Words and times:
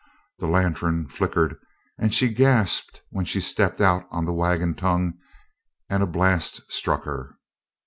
The 0.39 0.47
lantern 0.47 1.07
flickered 1.09 1.57
and 1.99 2.11
she 2.11 2.29
gasped 2.33 3.03
when 3.11 3.23
she 3.23 3.39
stepped 3.39 3.79
out 3.79 4.07
on 4.09 4.25
the 4.25 4.33
wagon 4.33 4.73
tongue 4.73 5.19
and 5.91 6.01
a 6.01 6.07
blast 6.07 6.63
struck 6.71 7.03
her. 7.03 7.35